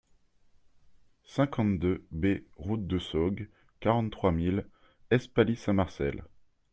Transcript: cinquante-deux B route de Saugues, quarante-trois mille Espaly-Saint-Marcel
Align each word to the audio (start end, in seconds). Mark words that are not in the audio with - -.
cinquante-deux 1.25 2.03
B 2.09 2.41
route 2.57 2.87
de 2.87 2.97
Saugues, 2.97 3.47
quarante-trois 3.81 4.31
mille 4.31 4.65
Espaly-Saint-Marcel 5.11 6.23